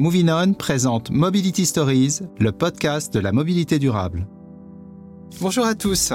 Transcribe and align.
Moving 0.00 0.30
On 0.30 0.54
présente 0.54 1.10
Mobility 1.10 1.66
Stories, 1.66 2.20
le 2.38 2.52
podcast 2.52 3.12
de 3.12 3.20
la 3.20 3.32
mobilité 3.32 3.78
durable. 3.78 4.26
Bonjour 5.42 5.66
à 5.66 5.74
tous. 5.74 6.14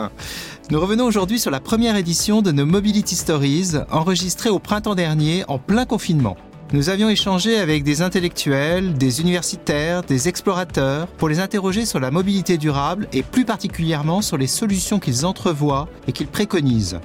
Nous 0.71 0.81
revenons 0.81 1.05
aujourd'hui 1.05 1.37
sur 1.37 1.51
la 1.51 1.59
première 1.59 1.95
édition 1.95 2.41
de 2.41 2.51
nos 2.51 2.65
Mobility 2.65 3.15
Stories, 3.15 3.73
enregistrée 3.91 4.49
au 4.49 4.57
printemps 4.57 4.95
dernier 4.95 5.43
en 5.47 5.59
plein 5.59 5.85
confinement. 5.85 6.35
Nous 6.73 6.89
avions 6.89 7.09
échangé 7.09 7.59
avec 7.59 7.83
des 7.83 8.01
intellectuels, 8.01 8.95
des 8.95 9.21
universitaires, 9.21 10.01
des 10.01 10.29
explorateurs 10.29 11.05
pour 11.05 11.29
les 11.29 11.39
interroger 11.39 11.85
sur 11.85 11.99
la 11.99 12.09
mobilité 12.09 12.57
durable 12.57 13.07
et 13.13 13.21
plus 13.21 13.45
particulièrement 13.45 14.23
sur 14.23 14.37
les 14.37 14.47
solutions 14.47 14.99
qu'ils 14.99 15.27
entrevoient 15.27 15.87
et 16.07 16.11
qu'ils 16.11 16.25
préconisent. 16.25 16.99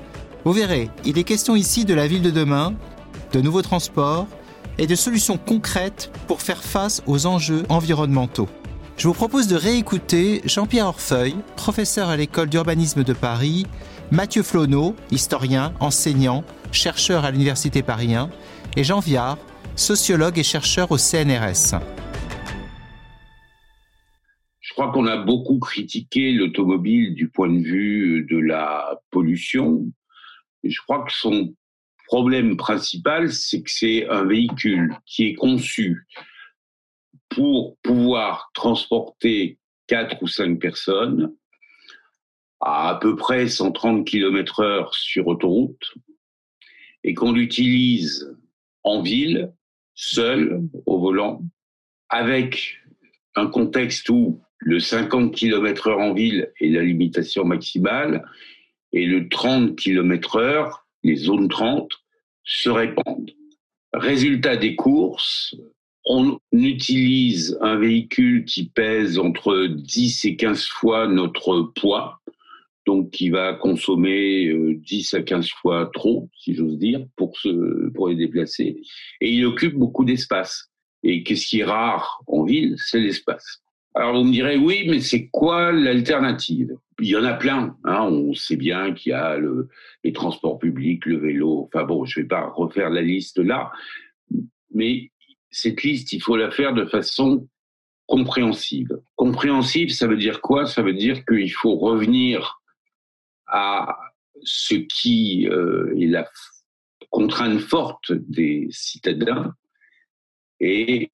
Vous 0.47 0.53
verrez, 0.53 0.89
il 1.05 1.19
est 1.19 1.25
question 1.25 1.57
ici 1.57 1.85
de 1.85 1.93
la 1.93 2.07
ville 2.07 2.23
de 2.23 2.31
demain, 2.31 2.73
de 3.35 3.43
nouveaux 3.43 3.61
transports 3.61 4.27
et 4.81 4.87
de 4.87 4.95
solutions 4.95 5.37
concrètes 5.37 6.11
pour 6.27 6.41
faire 6.41 6.63
face 6.63 7.03
aux 7.07 7.27
enjeux 7.27 7.65
environnementaux. 7.69 8.49
Je 8.97 9.07
vous 9.07 9.15
propose 9.15 9.47
de 9.47 9.55
réécouter 9.55 10.41
Jean-Pierre 10.47 10.87
Orfeuille, 10.87 11.37
professeur 11.55 12.09
à 12.09 12.17
l'école 12.17 12.49
d'urbanisme 12.49 13.05
de 13.05 13.13
Paris, 13.13 13.67
Mathieu 14.11 14.43
Flonneau, 14.43 14.97
historien, 15.11 15.75
enseignant, 15.81 16.45
chercheur 16.73 17.27
à 17.27 17.31
l'Université 17.31 17.83
Paris 17.83 18.15
1, 18.15 18.31
et 18.77 18.83
Jean 18.83 19.01
Viard, 19.01 19.39
sociologue 19.77 20.39
et 20.39 20.43
chercheur 20.43 20.91
au 20.91 20.97
CNRS. 20.97 21.79
Je 24.61 24.73
crois 24.73 24.93
qu'on 24.93 25.07
a 25.07 25.19
beaucoup 25.19 25.59
critiqué 25.59 26.33
l'automobile 26.33 27.15
du 27.15 27.29
point 27.29 27.53
de 27.53 27.63
vue 27.63 28.27
de 28.31 28.39
la 28.39 28.99
pollution. 29.11 29.85
Je 30.65 30.81
crois 30.87 31.05
que 31.05 31.13
son 31.13 31.55
problème 32.11 32.57
principal, 32.57 33.33
c'est 33.33 33.63
que 33.63 33.71
c'est 33.71 34.09
un 34.09 34.25
véhicule 34.25 34.97
qui 35.07 35.27
est 35.27 35.35
conçu 35.35 36.09
pour 37.29 37.77
pouvoir 37.85 38.51
transporter 38.53 39.59
quatre 39.87 40.21
ou 40.21 40.27
cinq 40.27 40.59
personnes 40.59 41.33
à 42.61 42.89
à 42.89 42.95
peu 42.97 43.15
près 43.15 43.47
130 43.47 44.05
km 44.05 44.59
heure 44.61 44.93
sur 44.93 45.29
autoroute 45.29 45.95
et 47.05 47.15
qu'on 47.15 47.31
l'utilise 47.31 48.37
en 48.83 49.03
ville, 49.03 49.53
seul, 49.95 50.63
au 50.87 50.99
volant, 50.99 51.45
avec 52.09 52.81
un 53.37 53.47
contexte 53.47 54.09
où 54.09 54.43
le 54.59 54.81
50 54.81 55.33
km 55.33 55.87
heure 55.87 56.01
en 56.01 56.13
ville 56.13 56.51
est 56.61 56.71
la 56.71 56.83
limitation 56.83 57.45
maximale 57.45 58.25
et 58.93 59.07
le 59.07 59.29
30 59.29 59.77
km 59.77 60.37
heure, 60.39 60.89
les 61.05 61.17
zones 61.17 61.49
30, 61.49 62.00
se 62.45 62.71
répandent. 62.71 63.31
Résultat 63.93 64.57
des 64.57 64.77
courses, 64.77 65.55
on 66.05 66.39
utilise 66.53 67.59
un 67.61 67.77
véhicule 67.77 68.45
qui 68.45 68.69
pèse 68.69 69.19
entre 69.19 69.67
10 69.67 70.25
et 70.25 70.37
15 70.37 70.67
fois 70.67 71.07
notre 71.07 71.73
poids, 71.75 72.21
donc 72.87 73.11
qui 73.11 73.31
va 73.31 73.55
consommer 73.55 74.53
10 74.75 75.15
euh, 75.15 75.19
à 75.19 75.23
15 75.23 75.49
fois 75.51 75.91
trop, 75.93 76.29
si 76.37 76.55
j'ose 76.55 76.79
dire, 76.79 77.05
pour, 77.17 77.37
se, 77.37 77.91
pour 77.91 78.09
les 78.09 78.17
déplacer. 78.17 78.81
Et 79.21 79.31
il 79.31 79.45
occupe 79.45 79.75
beaucoup 79.75 80.05
d'espace. 80.05 80.71
Et 81.03 81.23
qu'est-ce 81.23 81.47
qui 81.47 81.61
est 81.61 81.65
rare 81.65 82.23
en 82.27 82.45
ville 82.45 82.77
C'est 82.79 83.01
l'espace. 83.01 83.63
Alors 83.95 84.17
vous 84.17 84.25
me 84.25 84.33
direz, 84.33 84.57
oui, 84.57 84.85
mais 84.89 85.01
c'est 85.01 85.29
quoi 85.29 85.73
l'alternative? 85.73 86.77
Il 87.01 87.09
y 87.09 87.17
en 87.17 87.25
a 87.25 87.35
plein. 87.35 87.77
Hein. 87.85 88.03
On 88.03 88.35
sait 88.35 88.57
bien 88.57 88.93
qu'il 88.93 89.11
y 89.11 89.15
a 89.15 89.37
le, 89.37 89.69
les 90.05 90.13
transports 90.13 90.59
publics, 90.59 91.07
le 91.07 91.19
vélo. 91.19 91.69
Enfin 91.73 91.85
bon, 91.85 92.05
je 92.05 92.21
ne 92.21 92.25
vais 92.25 92.29
pas 92.29 92.49
refaire 92.49 92.91
la 92.91 93.03
liste 93.03 93.39
là. 93.39 93.73
Mais 94.73 95.11
cette 95.51 95.83
liste, 95.83 96.13
il 96.13 96.23
faut 96.23 96.37
la 96.37 96.51
faire 96.51 96.75
de 96.75 96.85
façon 96.85 97.49
compréhensive. 98.07 99.01
Compréhensive, 99.17 99.91
ça 99.93 100.07
veut 100.07 100.17
dire 100.17 100.41
quoi? 100.41 100.67
Ça 100.67 100.83
veut 100.83 100.93
dire 100.93 101.25
qu'il 101.25 101.53
faut 101.53 101.77
revenir 101.77 102.61
à 103.47 103.99
ce 104.43 104.75
qui 104.75 105.49
euh, 105.49 105.95
est 105.99 106.07
la 106.07 106.29
contrainte 107.11 107.61
forte 107.61 108.13
des 108.13 108.69
citadins. 108.71 109.55
Et 110.61 111.11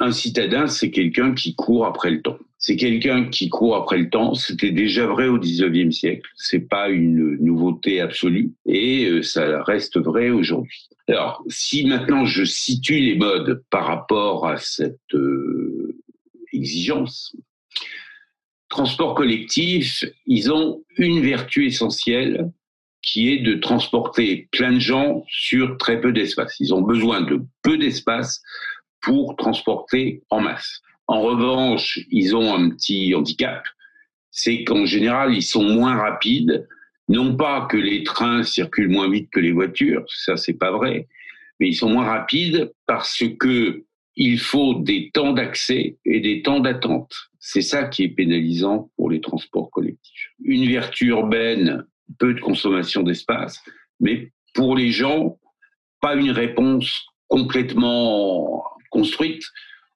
un 0.00 0.12
citadin, 0.12 0.66
c'est 0.66 0.90
quelqu'un 0.90 1.34
qui 1.34 1.54
court 1.54 1.86
après 1.86 2.10
le 2.10 2.22
temps. 2.22 2.38
C'est 2.58 2.76
quelqu'un 2.76 3.26
qui 3.26 3.48
court 3.48 3.76
après 3.76 3.98
le 3.98 4.10
temps. 4.10 4.34
C'était 4.34 4.70
déjà 4.70 5.06
vrai 5.06 5.28
au 5.28 5.38
19e 5.38 5.92
siècle. 5.92 6.28
C'est 6.36 6.68
pas 6.68 6.88
une 6.88 7.36
nouveauté 7.36 8.00
absolue 8.00 8.52
et 8.66 9.06
euh, 9.06 9.22
ça 9.22 9.62
reste 9.62 9.98
vrai 9.98 10.30
aujourd'hui. 10.30 10.88
Alors, 11.08 11.44
si 11.48 11.86
maintenant 11.86 12.24
je 12.24 12.44
situe 12.44 13.00
les 13.00 13.14
modes 13.14 13.62
par 13.70 13.86
rapport 13.86 14.46
à 14.46 14.56
cette 14.56 15.14
euh, 15.14 15.96
exigence, 16.52 17.36
transport 18.68 19.14
collectif, 19.14 20.04
ils 20.26 20.52
ont 20.52 20.82
une 20.96 21.20
vertu 21.20 21.66
essentielle 21.66 22.50
qui 23.02 23.32
est 23.32 23.38
de 23.38 23.54
transporter 23.54 24.48
plein 24.52 24.72
de 24.72 24.78
gens 24.78 25.24
sur 25.28 25.78
très 25.78 26.00
peu 26.00 26.12
d'espace. 26.12 26.56
Ils 26.60 26.74
ont 26.74 26.82
besoin 26.82 27.22
de 27.22 27.40
peu 27.62 27.78
d'espace 27.78 28.42
pour 29.02 29.36
transporter 29.36 30.22
en 30.30 30.40
masse. 30.40 30.82
En 31.06 31.20
revanche, 31.22 32.00
ils 32.10 32.36
ont 32.36 32.54
un 32.54 32.70
petit 32.70 33.14
handicap, 33.14 33.64
c'est 34.30 34.64
qu'en 34.64 34.84
général, 34.84 35.34
ils 35.34 35.42
sont 35.42 35.64
moins 35.64 35.96
rapides. 35.96 36.68
Non 37.08 37.36
pas 37.36 37.66
que 37.68 37.76
les 37.76 38.04
trains 38.04 38.44
circulent 38.44 38.90
moins 38.90 39.10
vite 39.10 39.30
que 39.30 39.40
les 39.40 39.50
voitures, 39.50 40.04
ça 40.08 40.36
c'est 40.36 40.54
pas 40.54 40.70
vrai, 40.70 41.08
mais 41.58 41.68
ils 41.68 41.74
sont 41.74 41.90
moins 41.90 42.04
rapides 42.04 42.72
parce 42.86 43.24
que 43.40 43.84
il 44.16 44.38
faut 44.38 44.74
des 44.74 45.10
temps 45.12 45.32
d'accès 45.32 45.98
et 46.04 46.20
des 46.20 46.42
temps 46.42 46.60
d'attente. 46.60 47.12
C'est 47.38 47.62
ça 47.62 47.84
qui 47.84 48.04
est 48.04 48.08
pénalisant 48.08 48.90
pour 48.96 49.10
les 49.10 49.20
transports 49.20 49.70
collectifs. 49.70 50.30
Une 50.44 50.68
vertu 50.68 51.06
urbaine, 51.06 51.84
peu 52.18 52.34
de 52.34 52.40
consommation 52.40 53.02
d'espace, 53.02 53.62
mais 53.98 54.30
pour 54.54 54.76
les 54.76 54.90
gens, 54.90 55.38
pas 56.00 56.14
une 56.14 56.30
réponse 56.30 57.06
complètement 57.28 58.64
construite 58.90 59.42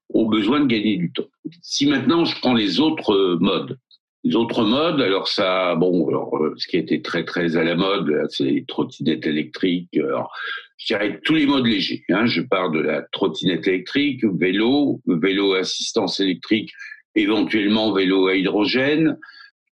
aux 0.09 0.29
besoins 0.29 0.61
de 0.61 0.67
gagner 0.67 0.97
du 0.97 1.13
temps. 1.13 1.29
Si 1.63 1.87
maintenant 1.87 2.25
je 2.25 2.39
prends 2.41 2.55
les 2.55 2.81
autres 2.81 3.39
modes, 3.41 3.79
les 4.25 4.37
autres 4.37 4.65
modes, 4.65 5.03
alors 5.03 5.29
ça, 5.29 5.75
bon, 5.75 6.09
alors, 6.09 6.37
euh, 6.39 6.55
ce 6.57 6.67
qui 6.67 6.79
été 6.79 7.03
très 7.03 7.25
très 7.25 7.57
à 7.57 7.65
la 7.65 7.75
mode, 7.75 8.27
c'est 8.31 8.45
les 8.45 8.65
trottinettes 8.65 9.27
électriques. 9.27 9.95
Alors, 9.97 10.33
je 10.79 10.87
dirais 10.87 11.21
tous 11.25 11.35
les 11.35 11.47
modes 11.47 11.67
légers. 11.67 12.05
Hein. 12.09 12.27
Je 12.27 12.41
parle 12.41 12.75
de 12.75 12.81
la 12.81 13.03
trottinette 13.13 13.69
électrique, 13.69 14.25
vélo, 14.25 15.03
vélo 15.07 15.55
assistance 15.55 16.21
électrique, 16.21 16.73
éventuellement 17.15 17.93
vélo 17.93 18.27
à 18.29 18.35
hydrogène. 18.35 19.19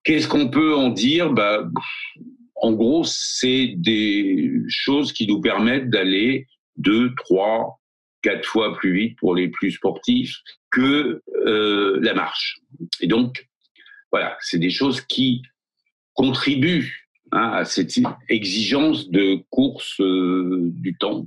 Qu'est-ce 0.02 0.28
qu'on 0.28 0.48
peut 0.48 0.74
en 0.74 0.88
dire? 0.88 1.32
Bah, 1.32 1.68
En 2.56 2.72
gros, 2.72 3.04
c'est 3.04 3.74
des 3.76 4.52
choses 4.68 5.12
qui 5.12 5.28
nous 5.28 5.40
permettent 5.40 5.90
d'aller 5.90 6.46
deux, 6.76 7.14
trois, 7.14 7.79
quatre 8.22 8.46
fois 8.46 8.76
plus 8.76 8.92
vite 8.92 9.18
pour 9.18 9.34
les 9.34 9.48
plus 9.48 9.72
sportifs 9.72 10.38
que 10.70 11.22
euh, 11.46 11.98
la 12.02 12.14
marche. 12.14 12.60
Et 13.00 13.06
donc, 13.06 13.48
voilà, 14.10 14.36
c'est 14.40 14.58
des 14.58 14.70
choses 14.70 15.00
qui 15.00 15.42
contribuent 16.14 17.08
hein, 17.32 17.50
à 17.52 17.64
cette 17.64 17.92
exigence 18.28 19.10
de 19.10 19.42
course 19.50 20.00
euh, 20.00 20.70
du 20.74 20.96
temps, 20.96 21.26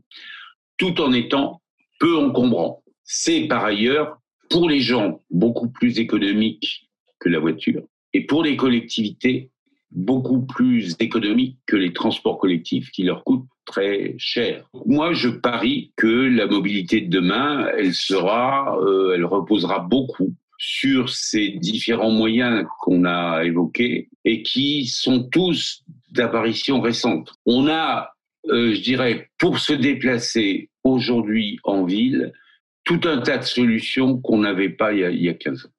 tout 0.78 1.02
en 1.02 1.14
étant 1.14 1.62
peu 2.00 2.18
encombrant. 2.18 2.84
C'est 3.04 3.48
par 3.48 3.66
ailleurs, 3.66 4.18
pour 4.50 4.70
les 4.70 4.82
gens, 4.82 5.22
beaucoup 5.30 5.70
plus 5.70 6.00
économique 6.00 6.90
que 7.20 7.30
la 7.30 7.40
voiture, 7.40 7.84
et 8.14 8.26
pour 8.26 8.44
les 8.44 8.56
collectivités, 8.56 9.50
beaucoup 9.92 10.46
plus 10.46 10.96
économique 11.00 11.58
que 11.66 11.76
les 11.76 11.94
transports 11.94 12.38
collectifs 12.38 12.92
qui 12.92 13.04
leur 13.04 13.24
coûtent 13.24 13.48
très 13.66 14.16
cher. 14.18 14.70
Moi, 14.86 15.14
je 15.14 15.30
parie 15.30 15.92
que 15.96 16.08
la 16.08 16.48
mobilité 16.48 17.02
de 17.02 17.10
demain, 17.10 17.68
elle 17.78 17.94
sera, 17.94 18.78
euh, 18.80 19.14
elle 19.16 19.26
reposera 19.26 19.80
beaucoup 19.80 20.34
sur 20.58 21.10
ces 21.10 21.50
différents 21.50 22.12
moyens 22.12 22.66
qu'on 22.82 23.06
a 23.06 23.44
évoqués 23.44 24.10
et 24.24 24.44
qui 24.44 24.86
sont 24.86 25.24
tous 25.24 25.84
d'apparition 26.12 26.80
récente. 26.80 27.34
On 27.46 27.68
a, 27.68 28.14
euh, 28.48 28.74
je 28.74 28.82
dirais, 28.82 29.30
pour 29.40 29.60
se 29.60 29.74
déplacer 29.74 30.70
aujourd'hui 30.84 31.60
en 31.64 31.84
ville, 31.84 32.32
tout 32.86 33.02
un 33.06 33.20
tas 33.20 33.38
de 33.38 33.44
solutions 33.44 34.20
qu'on 34.20 34.40
n'avait 34.40 34.70
pas 34.70 34.94
il 34.94 35.00
y, 35.00 35.04
a, 35.04 35.10
il 35.10 35.22
y, 35.24 35.30
a, 35.30 35.34
15 35.34 35.66
ans. 35.66 35.70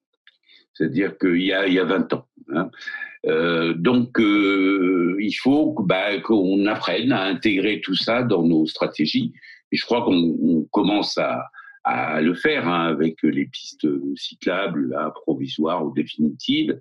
C'est-à-dire 0.72 1.16
qu'il 1.19 1.42
y 1.42 1.52
a, 1.52 1.66
il 1.66 1.75
y 1.75 1.78
a 1.78 1.84
20 1.84 2.12
ans. 2.14 2.26
Hein. 2.52 2.70
Euh, 3.26 3.75
donc, 3.75 4.21
euh, 4.21 5.17
il 5.21 5.32
faut 5.32 5.75
bah, 5.81 6.19
qu'on 6.21 6.67
apprenne 6.67 7.12
à 7.12 7.25
intégrer 7.25 7.81
tout 7.81 7.97
ça 7.97 8.23
dans 8.23 8.43
nos 8.43 8.67
stratégies. 8.67 9.32
Et 9.73 9.76
je 9.76 9.85
crois 9.85 10.05
qu'on 10.05 10.67
commence 10.71 11.17
à, 11.19 11.47
à 11.85 12.21
le 12.21 12.35
faire 12.35 12.69
hein, 12.69 12.87
avec 12.87 13.23
les 13.23 13.47
pistes 13.47 13.87
cyclables, 14.17 14.97
provisoires 15.23 15.85
ou 15.85 15.93
définitives. 15.93 16.79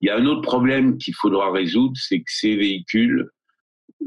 Il 0.00 0.08
y 0.08 0.10
a 0.10 0.16
un 0.16 0.26
autre 0.26 0.42
problème 0.42 0.98
qu'il 0.98 1.14
faudra 1.14 1.50
résoudre, 1.50 1.96
c'est 1.96 2.18
que 2.18 2.30
ces 2.30 2.56
véhicules, 2.56 3.30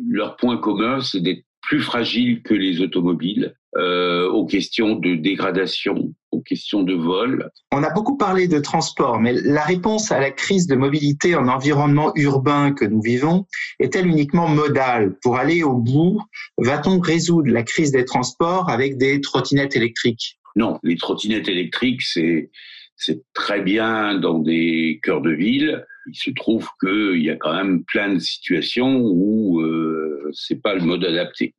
leur 0.09 0.35
point 0.35 0.57
commun, 0.57 1.01
c'est 1.01 1.21
d'être 1.21 1.43
plus 1.61 1.81
fragiles 1.81 2.43
que 2.43 2.53
les 2.53 2.81
automobiles 2.81 3.56
euh, 3.75 4.29
aux 4.29 4.45
questions 4.45 4.95
de 4.95 5.15
dégradation, 5.15 6.13
aux 6.31 6.41
questions 6.41 6.83
de 6.83 6.93
vol. 6.93 7.51
On 7.71 7.83
a 7.83 7.89
beaucoup 7.91 8.17
parlé 8.17 8.47
de 8.47 8.59
transport, 8.59 9.19
mais 9.19 9.33
la 9.33 9.63
réponse 9.63 10.11
à 10.11 10.19
la 10.19 10.31
crise 10.31 10.67
de 10.67 10.75
mobilité 10.75 11.35
en 11.35 11.47
environnement 11.47 12.11
urbain 12.15 12.71
que 12.71 12.85
nous 12.85 13.01
vivons 13.01 13.45
est-elle 13.79 14.07
uniquement 14.07 14.47
modale? 14.47 15.17
Pour 15.21 15.37
aller 15.37 15.63
au 15.63 15.75
bout, 15.75 16.21
va-t-on 16.57 16.99
résoudre 16.99 17.51
la 17.51 17.63
crise 17.63 17.91
des 17.91 18.05
transports 18.05 18.69
avec 18.69 18.97
des 18.97 19.19
trottinettes 19.21 19.75
électriques? 19.75 20.39
Non, 20.55 20.79
les 20.83 20.95
trottinettes 20.95 21.49
électriques, 21.49 22.01
c'est 22.01 22.49
c'est 22.97 23.21
très 23.33 23.61
bien 23.61 24.17
dans 24.17 24.39
des 24.39 24.99
cœurs 25.03 25.21
de 25.21 25.31
ville. 25.31 25.85
Il 26.07 26.15
se 26.15 26.31
trouve 26.31 26.67
qu'il 26.81 27.21
y 27.21 27.29
a 27.29 27.35
quand 27.35 27.53
même 27.53 27.83
plein 27.83 28.15
de 28.15 28.19
situations 28.19 29.01
où 29.01 29.61
euh, 29.61 30.31
c'est 30.33 30.61
pas 30.61 30.73
le 30.73 30.81
mode 30.81 31.05
adapté. 31.05 31.53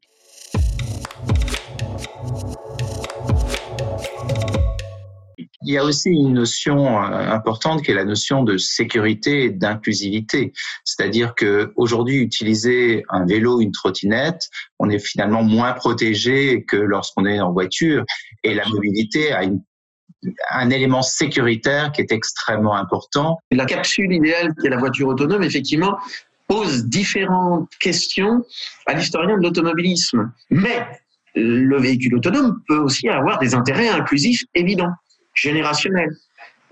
Il 5.63 5.75
y 5.75 5.77
a 5.77 5.85
aussi 5.85 6.11
une 6.11 6.33
notion 6.33 6.99
euh, 6.99 7.31
importante 7.31 7.83
qui 7.83 7.91
est 7.91 7.95
la 7.95 8.05
notion 8.05 8.43
de 8.43 8.57
sécurité 8.57 9.45
et 9.45 9.51
d'inclusivité. 9.51 10.53
C'est-à-dire 10.85 11.35
que 11.35 11.73
aujourd'hui, 11.77 12.17
utiliser 12.17 13.05
un 13.11 13.25
vélo, 13.27 13.61
une 13.61 13.71
trottinette, 13.71 14.49
on 14.79 14.91
est 14.91 14.99
finalement 14.99 15.43
moins 15.43 15.73
protégé 15.75 16.65
que 16.65 16.77
lorsqu'on 16.77 17.25
est 17.27 17.41
en 17.41 17.53
voiture. 17.53 18.05
Et 18.43 18.55
la 18.55 18.67
mobilité 18.67 19.33
a 19.33 19.43
un 20.51 20.71
élément 20.71 21.03
sécuritaire 21.03 21.93
qui 21.93 22.01
est 22.01 22.11
extrêmement 22.11 22.75
important. 22.75 23.39
La 23.53 23.67
capsule 23.67 24.13
idéale 24.13 24.55
qui 24.61 24.67
est 24.67 24.71
la 24.71 24.79
voiture 24.79 25.09
autonome, 25.09 25.43
effectivement, 25.45 25.99
pose 26.49 26.87
différentes 26.87 27.71
questions 27.79 28.45
à 28.87 28.95
l'historien 28.95 29.37
de 29.37 29.43
l'automobilisme. 29.43 30.33
Mais 30.51 30.85
le 31.35 31.79
véhicule 31.79 32.17
autonome 32.17 32.61
peut 32.67 32.79
aussi 32.79 33.09
avoir 33.09 33.39
des 33.39 33.55
intérêts 33.55 33.89
inclusifs 33.89 34.45
évidents, 34.55 34.93
générationnels. 35.35 36.15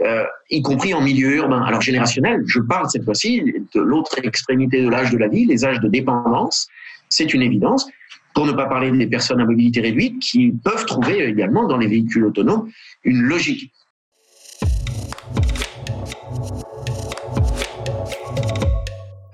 Euh, 0.03 0.25
y 0.50 0.61
compris 0.61 0.93
en 0.93 1.00
milieu 1.00 1.37
urbain. 1.37 1.62
Alors 1.62 1.81
générationnel, 1.81 2.43
je 2.47 2.61
parle 2.61 2.91
cette 2.91 3.05
fois-ci 3.05 3.55
de 3.75 3.81
l'autre 3.81 4.19
extrémité 4.23 4.82
de 4.82 4.91
l'âge 4.91 5.11
de 5.11 5.17
la 5.17 5.29
vie, 5.29 5.47
les 5.47 5.64
âges 5.64 5.81
de 5.81 5.88
dépendance. 5.88 6.69
C'est 7.08 7.32
une 7.32 7.41
évidence 7.41 7.88
pour 8.35 8.44
ne 8.44 8.53
pas 8.53 8.67
parler 8.67 8.91
des 8.91 9.06
personnes 9.06 9.41
à 9.41 9.47
mobilité 9.47 9.81
réduite 9.81 10.19
qui 10.19 10.53
peuvent 10.62 10.85
trouver 10.85 11.25
également 11.25 11.67
dans 11.67 11.79
les 11.79 11.87
véhicules 11.87 12.26
autonomes 12.26 12.69
une 13.05 13.23
logique. 13.23 13.73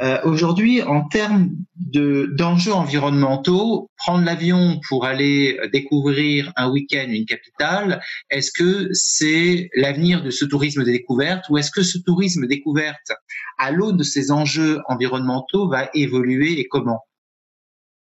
Euh, 0.03 0.19
aujourd'hui, 0.25 0.83
en 0.83 1.07
termes 1.09 1.51
d'enjeux 1.77 2.73
environnementaux, 2.73 3.89
prendre 3.97 4.25
l'avion 4.25 4.81
pour 4.89 5.05
aller 5.05 5.59
découvrir 5.73 6.53
un 6.57 6.71
week-end 6.71 7.07
une 7.09 7.25
capitale, 7.25 8.03
est-ce 8.31 8.51
que 8.51 8.89
c'est 8.93 9.71
l'avenir 9.77 10.25
de 10.25 10.31
ce 10.31 10.45
tourisme 10.45 10.83
de 10.85 10.91
découverte 10.91 11.45
ou 11.51 11.59
est-ce 11.59 11.71
que 11.71 11.83
ce 11.83 11.99
tourisme 11.99 12.49
découverte, 12.49 13.13
à 13.59 13.71
l'aune 13.71 13.97
de 13.97 14.03
ces 14.03 14.33
enjeux 14.33 14.81
environnementaux, 14.89 15.69
va 15.69 15.89
évoluer 15.95 16.59
et 16.59 16.67
comment? 16.67 17.01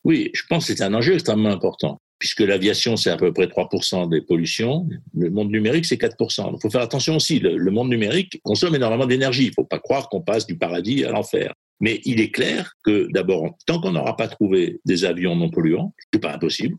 Oui, 0.05 0.31
je 0.33 0.43
pense 0.49 0.67
que 0.67 0.75
c'est 0.75 0.83
un 0.83 0.95
enjeu 0.95 1.15
extrêmement 1.15 1.51
important, 1.51 2.01
puisque 2.19 2.41
l'aviation, 2.41 2.97
c'est 2.97 3.11
à 3.11 3.19
peu 3.19 3.31
près 3.35 3.47
3% 3.47 4.09
des 4.09 4.23
pollutions. 4.23 4.89
Le 5.15 5.29
monde 5.29 5.51
numérique, 5.51 5.85
c'est 5.85 6.01
4%. 6.01 6.53
Il 6.55 6.61
faut 6.63 6.71
faire 6.71 6.81
attention 6.81 7.17
aussi. 7.17 7.41
Le, 7.41 7.71
monde 7.71 7.91
numérique 7.91 8.41
consomme 8.43 8.75
énormément 8.75 9.07
d'énergie. 9.07 9.45
Il 9.45 9.49
ne 9.49 9.55
faut 9.55 9.65
pas 9.65 9.79
croire 9.79 10.09
qu'on 10.09 10.23
passe 10.23 10.47
du 10.47 10.57
paradis 10.57 11.05
à 11.05 11.11
l'enfer. 11.11 11.53
Mais 11.81 12.01
il 12.05 12.21
est 12.21 12.31
clair 12.31 12.75
que, 12.85 13.09
d'abord, 13.11 13.57
tant 13.67 13.81
qu'on 13.81 13.93
n'aura 13.93 14.17
pas 14.17 14.29
trouvé 14.29 14.81
des 14.85 15.05
avions 15.05 15.35
non 15.35 15.51
polluants, 15.51 15.95
c'est 16.13 16.21
pas 16.21 16.35
impossible. 16.35 16.77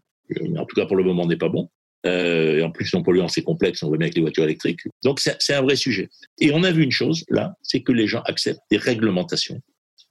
En 0.58 0.66
tout 0.66 0.76
cas, 0.76 0.86
pour 0.86 0.96
le 0.96 1.04
moment, 1.04 1.26
n'est 1.26 1.38
pas 1.38 1.50
bon. 1.50 1.70
Euh, 2.06 2.60
et 2.60 2.64
en 2.64 2.72
plus, 2.72 2.94
non 2.94 3.04
polluant, 3.04 3.28
c'est 3.28 3.44
complexe. 3.44 3.84
On 3.84 3.88
voit 3.88 3.98
bien 3.98 4.06
avec 4.06 4.16
les 4.16 4.22
voitures 4.22 4.44
électriques. 4.44 4.82
Donc, 5.04 5.20
c'est 5.20 5.54
un 5.54 5.62
vrai 5.62 5.76
sujet. 5.76 6.10
Et 6.40 6.52
on 6.54 6.64
a 6.64 6.72
vu 6.72 6.84
une 6.84 6.92
chose, 6.92 7.26
là, 7.30 7.54
c'est 7.62 7.82
que 7.82 7.92
les 7.92 8.08
gens 8.08 8.22
acceptent 8.26 8.62
des 8.70 8.78
réglementations 8.78 9.60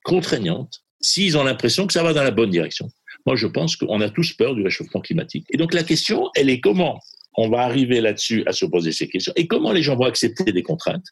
contraignantes 0.05 0.83
s'ils 1.01 1.37
ont 1.39 1.45
l'impression 1.45 1.87
que 1.87 1.93
ça 1.93 2.03
va 2.03 2.13
dans 2.13 2.23
la 2.23 2.31
bonne 2.31 2.51
direction. 2.51 2.89
Moi, 3.27 3.37
je 3.37 3.47
pense 3.47 3.77
qu'on 3.77 4.01
a 4.01 4.11
tous 4.11 4.33
peur 4.35 4.55
du 4.55 4.63
réchauffement 4.63 5.01
climatique. 5.01 5.47
Et 5.51 5.57
donc 5.57 5.75
la 5.75 5.83
question, 5.83 6.29
elle 6.35 6.51
est 6.51 6.61
comment 6.61 7.01
on 7.37 7.49
va 7.49 7.61
arriver 7.61 8.01
là-dessus 8.01 8.43
à 8.47 8.53
se 8.53 8.67
poser 8.67 8.93
ces 8.93 9.09
questions 9.09 9.33
et 9.37 9.47
comment 9.47 9.73
les 9.73 9.83
gens 9.83 9.97
vont 9.97 10.05
accepter 10.05 10.53
des 10.53 10.63
contraintes. 10.63 11.07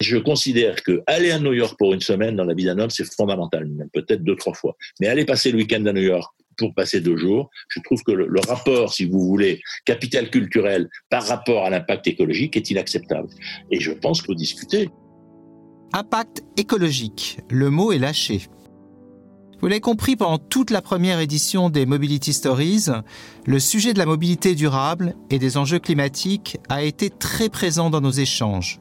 Je 0.00 0.18
considère 0.18 0.82
que 0.82 1.02
aller 1.06 1.30
à 1.30 1.38
New 1.38 1.54
York 1.54 1.76
pour 1.78 1.94
une 1.94 2.00
semaine 2.00 2.36
dans 2.36 2.44
la 2.44 2.52
vie 2.52 2.64
d'un 2.64 2.78
homme, 2.78 2.90
c'est 2.90 3.10
fondamental, 3.14 3.66
peut-être 3.94 4.22
deux, 4.22 4.36
trois 4.36 4.52
fois. 4.52 4.76
Mais 5.00 5.06
aller 5.06 5.24
passer 5.24 5.50
le 5.50 5.58
week-end 5.58 5.84
à 5.86 5.92
New 5.92 6.02
York 6.02 6.34
pour 6.58 6.74
passer 6.74 7.00
deux 7.00 7.16
jours, 7.16 7.50
je 7.68 7.80
trouve 7.80 8.02
que 8.02 8.12
le, 8.12 8.26
le 8.26 8.40
rapport, 8.46 8.92
si 8.92 9.06
vous 9.06 9.20
voulez, 9.20 9.60
capital 9.86 10.30
culturel 10.30 10.88
par 11.08 11.26
rapport 11.26 11.64
à 11.64 11.70
l'impact 11.70 12.06
écologique 12.08 12.56
est 12.56 12.70
inacceptable. 12.70 13.28
Et 13.70 13.80
je 13.80 13.92
pense 13.92 14.20
qu'il 14.20 14.26
faut 14.26 14.34
discuter. 14.34 14.90
Impact 15.92 16.42
écologique, 16.58 17.38
le 17.50 17.70
mot 17.70 17.92
est 17.92 17.98
lâché. 17.98 18.42
Vous 19.60 19.68
l'avez 19.68 19.80
compris, 19.80 20.16
pendant 20.16 20.38
toute 20.38 20.70
la 20.70 20.82
première 20.82 21.20
édition 21.20 21.70
des 21.70 21.86
Mobility 21.86 22.34
Stories, 22.34 22.86
le 23.46 23.58
sujet 23.58 23.94
de 23.94 23.98
la 23.98 24.04
mobilité 24.04 24.54
durable 24.54 25.14
et 25.30 25.38
des 25.38 25.56
enjeux 25.56 25.78
climatiques 25.78 26.58
a 26.68 26.82
été 26.82 27.08
très 27.08 27.48
présent 27.48 27.88
dans 27.88 28.02
nos 28.02 28.10
échanges. 28.10 28.78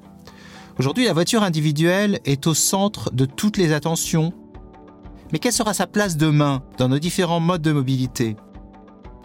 Aujourd'hui, 0.77 1.06
la 1.06 1.13
voiture 1.13 1.42
individuelle 1.42 2.19
est 2.25 2.48
au 2.48 2.54
centre 2.54 3.10
de 3.13 3.24
toutes 3.24 3.56
les 3.56 3.72
attentions. 3.72 4.33
Mais 5.31 5.39
quelle 5.39 5.54
sera 5.54 5.74
sa 5.74 5.88
place 5.88 6.18
demain 6.18 6.63
dans 6.77 6.89
nos 6.89 7.00
différents 7.00 7.39
modes 7.39 7.62
de 7.62 7.72
mobilité? 7.72 8.36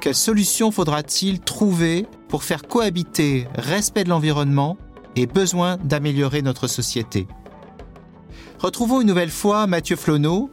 Quelles 0.01 0.15
solutions 0.15 0.71
faudra-t-il 0.71 1.41
trouver 1.41 2.07
pour 2.29 2.45
faire 2.45 2.63
cohabiter 2.63 3.49
respect 3.57 4.05
de 4.05 4.11
l'environnement 4.11 4.77
et 5.17 5.27
besoin 5.27 5.77
d'améliorer 5.79 6.41
notre 6.41 6.69
société? 6.69 7.27
Retrouvons 8.61 9.01
une 9.01 9.09
nouvelle 9.09 9.31
fois 9.31 9.67
Mathieu 9.67 9.97
Flonneau, 9.97 10.51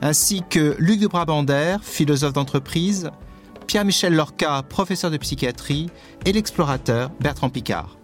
ainsi 0.00 0.42
que 0.50 0.74
Luc 0.80 0.98
de 0.98 1.06
Brabander, 1.06 1.76
philosophe 1.82 2.32
d'entreprise, 2.32 3.10
Pierre-Michel 3.68 4.12
Lorca, 4.12 4.64
professeur 4.68 5.12
de 5.12 5.18
psychiatrie, 5.18 5.88
et 6.26 6.32
l'explorateur 6.32 7.10
Bertrand 7.20 7.48
Picard. 7.48 7.96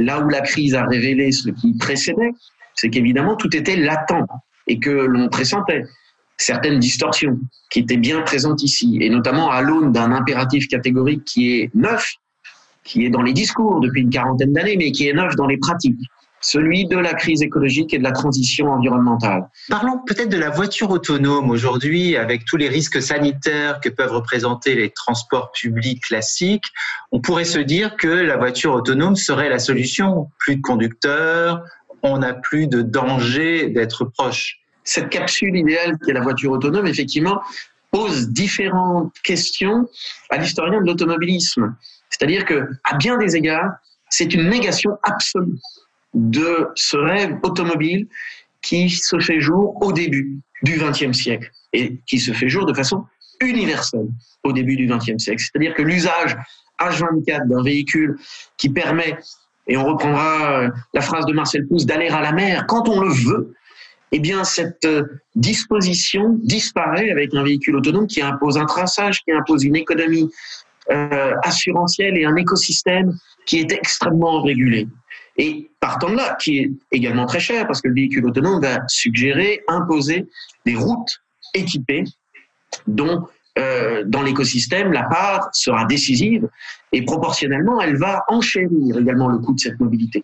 Là 0.00 0.20
où 0.20 0.28
la 0.30 0.40
crise 0.40 0.74
a 0.74 0.84
révélé 0.86 1.30
ce 1.30 1.50
qui 1.50 1.76
précédait, 1.76 2.32
c'est 2.74 2.88
qu'évidemment 2.88 3.36
tout 3.36 3.54
était 3.54 3.76
latent 3.76 4.26
et 4.66 4.78
que 4.78 4.90
l'on 4.90 5.28
pressentait 5.28 5.84
certaines 6.38 6.78
distorsions 6.78 7.38
qui 7.70 7.80
étaient 7.80 7.98
bien 7.98 8.22
présentes 8.22 8.62
ici, 8.62 8.96
et 9.02 9.10
notamment 9.10 9.50
à 9.50 9.60
l'aune 9.60 9.92
d'un 9.92 10.10
impératif 10.10 10.68
catégorique 10.68 11.22
qui 11.24 11.52
est 11.52 11.70
neuf, 11.74 12.14
qui 12.82 13.04
est 13.04 13.10
dans 13.10 13.20
les 13.20 13.34
discours 13.34 13.80
depuis 13.80 14.00
une 14.00 14.10
quarantaine 14.10 14.54
d'années, 14.54 14.76
mais 14.78 14.90
qui 14.90 15.06
est 15.06 15.12
neuf 15.12 15.36
dans 15.36 15.46
les 15.46 15.58
pratiques 15.58 16.00
celui 16.40 16.86
de 16.86 16.96
la 16.96 17.14
crise 17.14 17.42
écologique 17.42 17.92
et 17.92 17.98
de 17.98 18.02
la 18.02 18.12
transition 18.12 18.68
environnementale. 18.68 19.48
Parlons 19.68 20.00
peut-être 20.06 20.30
de 20.30 20.38
la 20.38 20.50
voiture 20.50 20.90
autonome 20.90 21.50
aujourd'hui, 21.50 22.16
avec 22.16 22.44
tous 22.46 22.56
les 22.56 22.68
risques 22.68 23.00
sanitaires 23.02 23.80
que 23.80 23.90
peuvent 23.90 24.12
représenter 24.12 24.74
les 24.74 24.90
transports 24.90 25.52
publics 25.52 26.02
classiques. 26.02 26.64
On 27.12 27.20
pourrait 27.20 27.44
se 27.44 27.58
dire 27.58 27.96
que 27.96 28.08
la 28.08 28.36
voiture 28.36 28.74
autonome 28.74 29.16
serait 29.16 29.50
la 29.50 29.58
solution. 29.58 30.28
Plus 30.38 30.56
de 30.56 30.62
conducteurs, 30.62 31.62
on 32.02 32.18
n'a 32.18 32.32
plus 32.32 32.66
de 32.66 32.80
danger 32.80 33.68
d'être 33.68 34.04
proche. 34.04 34.60
Cette 34.82 35.10
capsule 35.10 35.54
idéale 35.54 35.98
qui 36.02 36.10
est 36.10 36.14
la 36.14 36.22
voiture 36.22 36.52
autonome, 36.52 36.86
effectivement, 36.86 37.42
pose 37.90 38.28
différentes 38.28 39.12
questions 39.22 39.88
à 40.30 40.38
l'historien 40.38 40.80
de 40.80 40.86
l'automobilisme. 40.86 41.74
C'est-à-dire 42.08 42.44
que, 42.44 42.68
à 42.84 42.96
bien 42.96 43.18
des 43.18 43.36
égards, 43.36 43.72
c'est 44.08 44.32
une 44.32 44.48
négation 44.48 44.96
absolue 45.02 45.58
de 46.14 46.68
ce 46.74 46.96
rêve 46.96 47.38
automobile 47.42 48.06
qui 48.62 48.90
se 48.90 49.18
fait 49.18 49.40
jour 49.40 49.76
au 49.82 49.92
début 49.92 50.40
du 50.62 50.78
XXe 50.78 51.16
siècle 51.16 51.50
et 51.72 51.98
qui 52.06 52.18
se 52.18 52.32
fait 52.32 52.48
jour 52.48 52.66
de 52.66 52.74
façon 52.74 53.04
universelle 53.40 54.08
au 54.44 54.52
début 54.52 54.76
du 54.76 54.86
XXe 54.86 55.22
siècle. 55.22 55.42
C'est-à-dire 55.42 55.74
que 55.74 55.82
l'usage 55.82 56.36
H24 56.80 57.48
d'un 57.48 57.62
véhicule 57.62 58.18
qui 58.56 58.70
permet, 58.70 59.16
et 59.66 59.76
on 59.76 59.84
reprendra 59.84 60.62
euh, 60.62 60.70
la 60.94 61.00
phrase 61.00 61.26
de 61.26 61.32
Marcel 61.32 61.66
Pousse, 61.66 61.86
d'aller 61.86 62.08
à 62.08 62.20
la 62.20 62.32
mer 62.32 62.66
quand 62.66 62.88
on 62.88 63.00
le 63.00 63.12
veut, 63.12 63.54
eh 64.12 64.18
bien 64.18 64.44
cette 64.44 64.84
euh, 64.84 65.04
disposition 65.36 66.38
disparaît 66.42 67.10
avec 67.10 67.32
un 67.34 67.44
véhicule 67.44 67.76
autonome 67.76 68.06
qui 68.06 68.20
impose 68.20 68.58
un 68.58 68.66
traçage, 68.66 69.22
qui 69.22 69.32
impose 69.32 69.64
une 69.64 69.76
économie 69.76 70.30
euh, 70.90 71.34
assurantielle 71.44 72.18
et 72.18 72.24
un 72.24 72.36
écosystème 72.36 73.16
qui 73.46 73.60
est 73.60 73.72
extrêmement 73.72 74.42
régulé. 74.42 74.88
Et 75.42 75.70
partant 75.80 76.10
de 76.10 76.16
là, 76.16 76.36
qui 76.38 76.58
est 76.58 76.70
également 76.92 77.24
très 77.24 77.40
cher, 77.40 77.66
parce 77.66 77.80
que 77.80 77.88
le 77.88 77.94
véhicule 77.94 78.26
autonome 78.26 78.60
va 78.60 78.82
suggérer, 78.88 79.62
imposer 79.68 80.28
des 80.66 80.74
routes 80.74 81.22
équipées 81.54 82.04
dont 82.86 83.26
euh, 83.58 84.04
dans 84.06 84.20
l'écosystème, 84.20 84.92
la 84.92 85.04
part 85.04 85.48
sera 85.52 85.86
décisive 85.86 86.46
et 86.92 87.06
proportionnellement, 87.06 87.80
elle 87.80 87.96
va 87.96 88.22
enchérir 88.28 88.98
également 88.98 89.28
le 89.28 89.38
coût 89.38 89.54
de 89.54 89.60
cette 89.60 89.80
mobilité. 89.80 90.22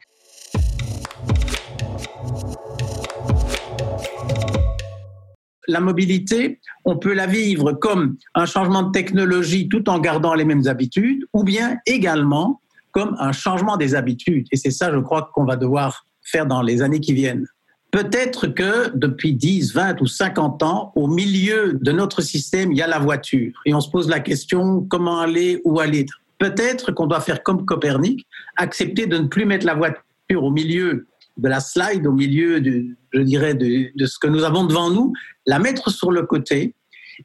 la 5.68 5.80
mobilité, 5.80 6.60
on 6.84 6.96
peut 6.96 7.12
la 7.12 7.26
vivre 7.26 7.72
comme 7.72 8.16
un 8.36 8.46
changement 8.46 8.82
de 8.82 8.92
technologie 8.92 9.68
tout 9.68 9.88
en 9.90 9.98
gardant 9.98 10.34
les 10.34 10.44
mêmes 10.44 10.68
habitudes, 10.68 11.26
ou 11.32 11.42
bien 11.42 11.78
également 11.86 12.60
comme 12.96 13.14
un 13.18 13.32
changement 13.32 13.76
des 13.76 13.94
habitudes. 13.94 14.46
Et 14.52 14.56
c'est 14.56 14.70
ça, 14.70 14.90
je 14.90 14.98
crois, 14.98 15.30
qu'on 15.34 15.44
va 15.44 15.56
devoir 15.56 16.06
faire 16.22 16.46
dans 16.46 16.62
les 16.62 16.80
années 16.80 17.00
qui 17.00 17.12
viennent. 17.12 17.46
Peut-être 17.90 18.46
que 18.46 18.90
depuis 18.96 19.34
10, 19.34 19.74
20 19.74 20.00
ou 20.00 20.06
50 20.06 20.62
ans, 20.62 20.92
au 20.96 21.06
milieu 21.06 21.74
de 21.74 21.92
notre 21.92 22.22
système, 22.22 22.72
il 22.72 22.78
y 22.78 22.82
a 22.82 22.86
la 22.86 22.98
voiture. 22.98 23.52
Et 23.66 23.74
on 23.74 23.82
se 23.82 23.90
pose 23.90 24.08
la 24.08 24.20
question 24.20 24.80
comment 24.88 25.20
aller, 25.20 25.60
où 25.66 25.78
aller? 25.78 26.06
Peut-être 26.38 26.90
qu'on 26.90 27.06
doit 27.06 27.20
faire 27.20 27.42
comme 27.42 27.66
Copernic, 27.66 28.26
accepter 28.56 29.06
de 29.06 29.18
ne 29.18 29.26
plus 29.26 29.44
mettre 29.44 29.66
la 29.66 29.74
voiture 29.74 30.42
au 30.42 30.50
milieu 30.50 31.06
de 31.36 31.48
la 31.48 31.60
slide, 31.60 32.06
au 32.06 32.12
milieu, 32.12 32.62
de, 32.62 32.86
je 33.12 33.20
dirais, 33.20 33.52
de, 33.52 33.90
de 33.94 34.06
ce 34.06 34.18
que 34.18 34.26
nous 34.26 34.42
avons 34.42 34.64
devant 34.64 34.88
nous, 34.88 35.12
la 35.44 35.58
mettre 35.58 35.90
sur 35.90 36.10
le 36.10 36.22
côté 36.22 36.74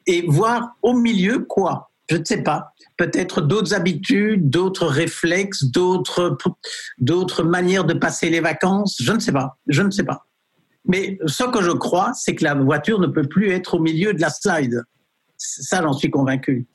et 0.06 0.25
voir 0.28 0.75
au 0.82 0.94
milieu 0.94 1.40
quoi? 1.40 1.91
Je 2.12 2.18
ne 2.18 2.25
sais 2.25 2.44
pas. 2.44 2.74
Peut-être 2.98 3.39
d'autres 3.39 3.74
habitudes, 3.74 4.50
d'autres 4.50 4.86
réflexes, 4.86 5.63
d'autres, 5.63 6.38
d'autres 6.98 7.41
manières 7.41 7.86
de 7.86 7.94
passer 7.94 8.30
les 8.30 8.41
vacances. 8.41 8.98
Je 9.01 9.13
ne 9.13 9.20
sais 9.20 9.32
pas. 9.32 9.58
Je 9.68 9.82
ne 9.82 9.91
sais 9.91 10.03
pas. 10.03 10.27
Mais 10.84 11.18
ce 11.25 11.46
que 11.46 11.62
je 11.62 11.72
crois, 11.72 12.12
c'est 12.13 12.36
que 12.36 12.44
la 12.44 12.53
voiture 12.53 13.00
ne 13.00 13.08
peut 13.08 13.30
plus 13.30 13.51
être 13.51 13.75
au 13.75 13.80
milieu 13.80 14.13
de 14.13 14.20
la 14.20 14.30
slide. 14.30 14.84
Ça, 15.38 15.82
j'en 15.82 15.94
suis 15.94 16.12
convaincu. 16.12 16.68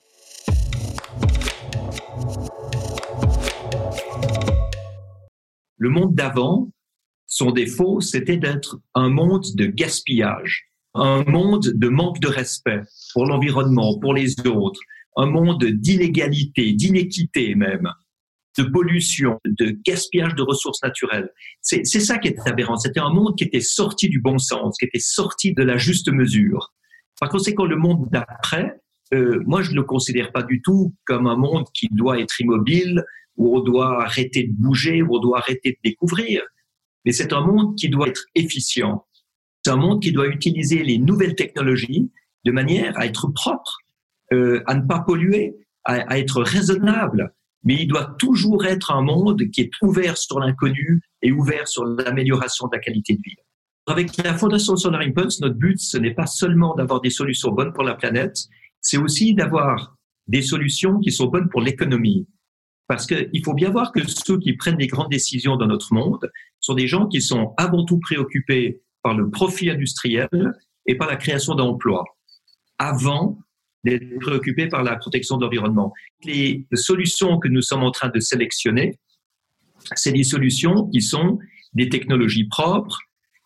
Le 5.76 5.90
monde 5.90 6.14
d'avant, 6.14 6.70
son 7.26 7.50
défaut, 7.50 8.00
c'était 8.00 8.38
d'être 8.38 8.78
un 8.94 9.10
monde 9.10 9.44
de 9.54 9.66
gaspillage, 9.66 10.70
un 10.94 11.24
monde 11.24 11.72
de 11.74 11.88
manque 11.88 12.20
de 12.20 12.28
respect 12.28 12.80
pour 13.12 13.26
l'environnement, 13.26 13.98
pour 13.98 14.14
les 14.14 14.34
autres, 14.46 14.80
un 15.16 15.26
monde 15.26 15.64
d'inégalité, 15.64 16.72
d'inéquité 16.72 17.54
même, 17.54 17.90
de 18.58 18.64
pollution, 18.64 19.38
de 19.44 19.76
gaspillage 19.86 20.34
de 20.34 20.42
ressources 20.42 20.82
naturelles. 20.82 21.30
C'est 21.60 21.84
ça 21.84 22.18
qui 22.18 22.28
était 22.28 22.48
aberrant. 22.48 22.76
C'était 22.76 23.00
un 23.00 23.12
monde 23.12 23.36
qui 23.36 23.44
était 23.44 23.60
sorti 23.60 24.08
du 24.08 24.20
bon 24.20 24.38
sens, 24.38 24.76
qui 24.78 24.86
était 24.86 24.98
sorti 25.00 25.52
de 25.52 25.62
la 25.62 25.76
juste 25.76 26.10
mesure. 26.10 26.72
Par 27.20 27.28
conséquent, 27.28 27.64
le 27.64 27.76
monde 27.76 28.08
d'après, 28.10 28.80
euh, 29.14 29.40
moi, 29.46 29.62
je 29.62 29.70
ne 29.70 29.76
le 29.76 29.84
considère 29.84 30.32
pas 30.32 30.42
du 30.42 30.60
tout 30.62 30.94
comme 31.04 31.26
un 31.26 31.36
monde 31.36 31.66
qui 31.72 31.88
doit 31.90 32.18
être 32.18 32.40
immobile, 32.40 33.04
où 33.36 33.56
on 33.56 33.60
doit 33.60 34.02
arrêter 34.02 34.44
de 34.44 34.52
bouger, 34.52 35.02
où 35.02 35.16
on 35.16 35.20
doit 35.20 35.38
arrêter 35.38 35.72
de 35.72 35.90
découvrir. 35.90 36.42
Mais 37.04 37.12
c'est 37.12 37.32
un 37.32 37.40
monde 37.40 37.76
qui 37.76 37.88
doit 37.88 38.08
être 38.08 38.24
efficient. 38.34 39.06
C'est 39.64 39.70
un 39.70 39.76
monde 39.76 40.02
qui 40.02 40.12
doit 40.12 40.28
utiliser 40.28 40.82
les 40.82 40.98
nouvelles 40.98 41.34
technologies 41.34 42.10
de 42.44 42.52
manière 42.52 42.98
à 42.98 43.06
être 43.06 43.28
propre, 43.28 43.78
euh, 44.32 44.62
à 44.66 44.74
ne 44.74 44.86
pas 44.86 45.00
polluer, 45.00 45.56
à, 45.84 45.94
à 46.12 46.18
être 46.18 46.42
raisonnable, 46.42 47.32
mais 47.64 47.74
il 47.74 47.88
doit 47.88 48.14
toujours 48.18 48.64
être 48.64 48.92
un 48.92 49.02
monde 49.02 49.42
qui 49.52 49.62
est 49.62 49.70
ouvert 49.82 50.16
sur 50.16 50.40
l'inconnu 50.40 51.00
et 51.22 51.32
ouvert 51.32 51.66
sur 51.66 51.84
l'amélioration 51.84 52.66
de 52.68 52.76
la 52.76 52.80
qualité 52.80 53.14
de 53.14 53.22
vie. 53.24 53.36
Avec 53.88 54.16
la 54.16 54.34
Fondation 54.34 54.76
Solar 54.76 55.00
Impulse, 55.00 55.40
notre 55.40 55.54
but, 55.54 55.78
ce 55.78 55.96
n'est 55.96 56.14
pas 56.14 56.26
seulement 56.26 56.74
d'avoir 56.74 57.00
des 57.00 57.10
solutions 57.10 57.52
bonnes 57.52 57.72
pour 57.72 57.84
la 57.84 57.94
planète, 57.94 58.36
c'est 58.80 58.98
aussi 58.98 59.34
d'avoir 59.34 59.96
des 60.26 60.42
solutions 60.42 60.98
qui 60.98 61.12
sont 61.12 61.26
bonnes 61.26 61.48
pour 61.48 61.60
l'économie. 61.60 62.26
Parce 62.88 63.06
qu'il 63.06 63.44
faut 63.44 63.54
bien 63.54 63.70
voir 63.70 63.92
que 63.92 64.00
ceux 64.06 64.38
qui 64.38 64.52
prennent 64.54 64.78
les 64.78 64.86
grandes 64.86 65.10
décisions 65.10 65.56
dans 65.56 65.66
notre 65.66 65.92
monde 65.92 66.30
sont 66.60 66.74
des 66.74 66.86
gens 66.86 67.06
qui 67.06 67.20
sont 67.20 67.54
avant 67.56 67.84
tout 67.84 67.98
préoccupés 67.98 68.82
par 69.02 69.14
le 69.14 69.30
profit 69.30 69.70
industriel 69.70 70.28
et 70.86 70.96
par 70.96 71.08
la 71.08 71.16
création 71.16 71.54
d'emplois, 71.54 72.04
avant 72.78 73.38
d'être 73.86 74.18
préoccupés 74.20 74.68
par 74.68 74.82
la 74.82 74.96
protection 74.96 75.36
de 75.36 75.44
l'environnement. 75.44 75.92
Les 76.24 76.66
solutions 76.74 77.38
que 77.38 77.48
nous 77.48 77.62
sommes 77.62 77.84
en 77.84 77.90
train 77.90 78.08
de 78.08 78.20
sélectionner, 78.20 78.98
c'est 79.94 80.12
des 80.12 80.24
solutions 80.24 80.88
qui 80.88 81.00
sont 81.00 81.38
des 81.72 81.88
technologies 81.88 82.48
propres, 82.48 82.98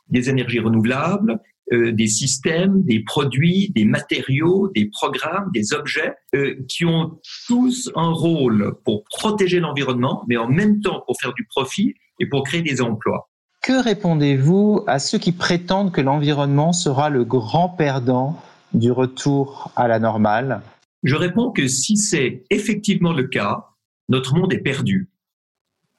des 0.09 0.30
énergies 0.30 0.61
renouvelables, 0.61 1.38
euh, 1.73 1.92
des 1.92 2.09
systèmes, 2.09 2.82
des 2.82 3.00
produits, 3.00 3.70
des 3.76 3.85
matériaux, 3.85 4.70
des 4.75 4.87
programmes, 4.87 5.50
des 5.54 5.73
objets 5.73 6.14
euh, 6.35 6.56
qui 6.68 6.85
ont 6.85 7.20
tous 7.47 7.92
un 7.94 8.11
rôle 8.11 8.75
pour 8.85 9.04
protéger 9.04 9.61
l'environnement, 9.61 10.25
mais 10.26 10.37
en 10.37 10.49
même 10.49 10.80
temps 10.80 11.02
pour 11.06 11.16
faire 11.20 11.32
du 11.35 11.44
profit 11.44 11.94
et 12.18 12.26
pour 12.26 12.42
créer 12.42 12.62
des 12.62 12.80
emplois. 12.80 13.28
Que 13.62 13.80
répondez-vous 13.80 14.82
à 14.87 14.99
ceux 14.99 15.18
qui 15.18 15.32
prétendent 15.32 15.92
que 15.92 16.00
l'environnement 16.00 16.73
sera 16.73 17.11
le 17.11 17.25
grand 17.25 17.68
perdant 17.68 18.42
du 18.73 18.93
retour 18.93 19.73
à 19.77 19.89
la 19.89 19.99
normale 19.99 20.62
Je 21.03 21.17
réponds 21.17 21.50
que 21.50 21.67
si 21.69 21.97
c'est 21.97 22.45
effectivement 22.50 23.12
le 23.12 23.25
cas, 23.25 23.67
notre 24.09 24.35
monde 24.35 24.53
est 24.53 24.59
perdu. 24.62 25.11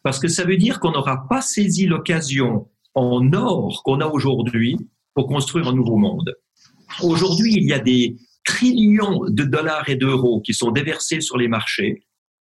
Parce 0.03 0.19
que 0.19 0.27
ça 0.27 0.45
veut 0.45 0.57
dire 0.57 0.79
qu'on 0.79 0.91
n'aura 0.91 1.27
pas 1.27 1.41
saisi 1.41 1.85
l'occasion 1.85 2.69
en 2.93 3.33
or 3.33 3.83
qu'on 3.83 4.01
a 4.01 4.07
aujourd'hui 4.07 4.77
pour 5.13 5.27
construire 5.27 5.67
un 5.67 5.75
nouveau 5.75 5.97
monde. 5.97 6.35
Aujourd'hui, 7.03 7.53
il 7.55 7.63
y 7.63 7.73
a 7.73 7.79
des 7.79 8.17
trillions 8.43 9.21
de 9.27 9.43
dollars 9.43 9.87
et 9.89 9.95
d'euros 9.95 10.41
qui 10.41 10.53
sont 10.53 10.71
déversés 10.71 11.21
sur 11.21 11.37
les 11.37 11.47
marchés 11.47 12.03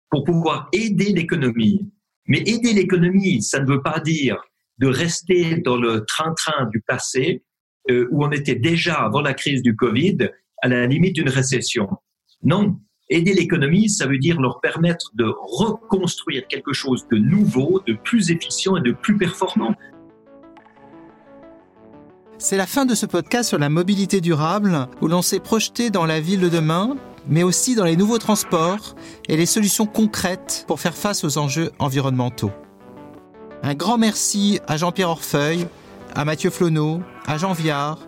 pour 0.10 0.24
pouvoir 0.24 0.70
aider 0.72 1.12
l'économie. 1.12 1.92
Mais 2.28 2.40
aider 2.40 2.74
l'économie, 2.74 3.42
ça 3.42 3.60
ne 3.60 3.66
veut 3.66 3.82
pas 3.82 4.00
dire 4.00 4.38
de 4.78 4.88
rester 4.88 5.58
dans 5.58 5.78
le 5.78 6.06
train-train 6.06 6.70
du 6.72 6.82
passé 6.82 7.44
euh, 7.90 8.08
où 8.12 8.24
on 8.24 8.32
était 8.32 8.56
déjà 8.56 8.96
avant 8.96 9.22
la 9.22 9.34
crise 9.34 9.62
du 9.62 9.76
Covid 9.76 10.30
à 10.62 10.68
la 10.68 10.88
limite 10.88 11.16
d'une 11.16 11.30
récession. 11.30 11.90
Non, 12.44 12.80
aider 13.10 13.34
l'économie, 13.34 13.90
ça 13.90 14.08
veut 14.08 14.18
dire 14.18 14.40
leur 14.40 14.62
permettre 14.62 15.12
de 15.16 15.26
reconstruire 15.26 16.48
quelque 16.48 16.74
chose 16.74 17.06
de 17.12 17.18
nouveau, 17.18 17.82
de 17.86 17.94
plus 17.94 18.32
efficient 18.32 18.78
et 18.78 18.82
de 18.82 18.92
plus 18.92 19.18
performant. 19.18 19.76
C'est 22.38 22.58
la 22.58 22.66
fin 22.66 22.86
de 22.86 22.96
ce 22.96 23.06
podcast 23.06 23.50
sur 23.50 23.58
la 23.58 23.70
mobilité 23.70 24.20
durable 24.20 24.88
où 25.02 25.08
l'on 25.08 25.22
s'est 25.22 25.40
projeté 25.40 25.90
dans 25.90 26.06
la 26.06 26.20
ville 26.20 26.42
de 26.42 26.50
demain, 26.50 26.98
mais 27.28 27.44
aussi 27.44 27.76
dans 27.76 27.86
les 27.86 27.96
nouveaux 27.96 28.18
transports 28.18 28.96
et 29.30 29.38
les 29.38 29.46
solutions 29.46 29.86
concrètes 29.86 30.66
pour 30.68 30.80
faire 30.80 30.96
face 30.96 31.24
aux 31.24 31.38
enjeux 31.38 31.72
environnementaux. 31.80 32.52
Un 33.62 33.76
grand 33.76 33.98
merci 33.98 34.60
à 34.68 34.76
Jean-Pierre 34.76 35.10
Orfeuille, 35.10 35.68
à 36.16 36.26
Mathieu 36.26 36.50
Flonneau, 36.50 37.02
à 37.26 37.38
Jean 37.38 37.54
Viard, 37.54 38.00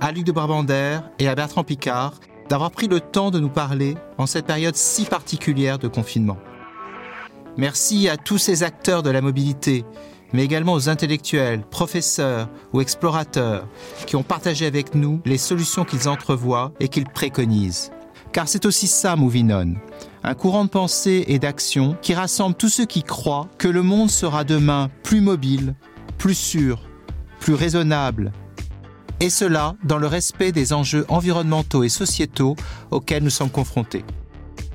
à 0.00 0.12
Luc 0.12 0.24
de 0.24 0.32
Barbander 0.32 1.00
et 1.18 1.28
à 1.28 1.34
Bertrand 1.34 1.64
Picard 1.64 2.14
d'avoir 2.48 2.70
pris 2.70 2.88
le 2.88 3.00
temps 3.00 3.30
de 3.30 3.40
nous 3.40 3.48
parler 3.48 3.96
en 4.16 4.26
cette 4.26 4.46
période 4.46 4.76
si 4.76 5.04
particulière 5.04 5.78
de 5.78 5.88
confinement. 5.88 6.38
Merci 7.56 8.08
à 8.08 8.16
tous 8.16 8.38
ces 8.38 8.62
acteurs 8.62 9.02
de 9.02 9.10
la 9.10 9.20
mobilité, 9.20 9.84
mais 10.32 10.44
également 10.44 10.72
aux 10.72 10.88
intellectuels, 10.88 11.62
professeurs 11.62 12.48
ou 12.72 12.80
explorateurs 12.80 13.66
qui 14.06 14.16
ont 14.16 14.22
partagé 14.22 14.64
avec 14.64 14.94
nous 14.94 15.20
les 15.24 15.38
solutions 15.38 15.84
qu'ils 15.84 16.08
entrevoient 16.08 16.72
et 16.80 16.88
qu'ils 16.88 17.08
préconisent. 17.08 17.90
Car 18.32 18.46
c'est 18.46 18.66
aussi 18.66 18.86
ça 18.86 19.16
Movinon, 19.16 19.74
un 20.22 20.34
courant 20.34 20.64
de 20.64 20.70
pensée 20.70 21.24
et 21.26 21.38
d'action 21.38 21.96
qui 22.00 22.14
rassemble 22.14 22.54
tous 22.54 22.68
ceux 22.68 22.86
qui 22.86 23.02
croient 23.02 23.48
que 23.58 23.68
le 23.68 23.82
monde 23.82 24.10
sera 24.10 24.44
demain 24.44 24.90
plus 25.02 25.20
mobile, 25.20 25.74
plus 26.18 26.34
sûr, 26.34 26.87
plus 27.40 27.54
raisonnable, 27.54 28.32
et 29.20 29.30
cela 29.30 29.74
dans 29.84 29.98
le 29.98 30.06
respect 30.06 30.52
des 30.52 30.72
enjeux 30.72 31.04
environnementaux 31.08 31.82
et 31.82 31.88
sociétaux 31.88 32.56
auxquels 32.90 33.24
nous 33.24 33.30
sommes 33.30 33.50
confrontés. 33.50 34.04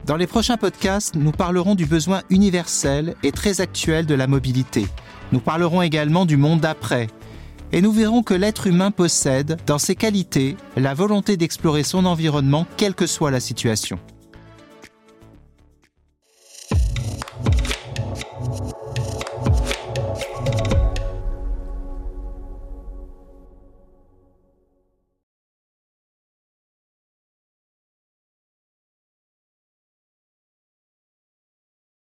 Dans 0.06 0.18
les 0.18 0.28
prochains 0.28 0.58
podcasts, 0.58 1.16
nous 1.16 1.32
parlerons 1.32 1.76
du 1.76 1.86
besoin 1.86 2.24
universel 2.30 3.16
et 3.24 3.32
très 3.32 3.62
actuel 3.62 4.06
de 4.06 4.16
la 4.16 4.28
mobilité. 4.28 4.86
Nous 5.32 5.40
parlerons 5.40 5.82
également 5.82 6.26
du 6.26 6.36
monde 6.36 6.60
d'après. 6.60 7.08
Et 7.72 7.82
nous 7.82 7.94
verrons 7.94 8.22
que 8.22 8.34
l'être 8.34 8.68
humain 8.68 8.92
possède, 8.92 9.58
dans 9.66 9.80
ses 9.80 9.96
qualités, 9.96 10.58
la 10.76 10.94
volonté 10.94 11.38
d'explorer 11.38 11.84
son 11.84 12.06
environnement, 12.06 12.68
quelle 12.76 12.96
que 12.96 13.08
soit 13.08 13.32
la 13.32 13.40
situation. 13.40 13.98